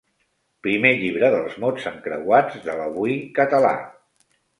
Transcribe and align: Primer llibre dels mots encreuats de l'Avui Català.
Primer 0.67 0.93
llibre 1.01 1.27
dels 1.35 1.57
mots 1.63 1.85
encreuats 1.91 2.57
de 2.63 2.79
l'Avui 2.79 3.13
Català. 3.41 3.75